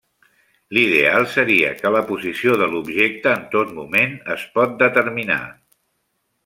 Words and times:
L'ideal 0.77 1.25
seria 1.33 1.69
que 1.81 1.91
la 1.97 2.01
posició 2.07 2.57
de 2.63 2.71
l'objecte 2.73 3.33
en 3.37 3.47
tot 3.55 3.77
moment 3.81 4.19
es 4.37 4.51
pot 4.57 4.77
determinar. 4.85 5.43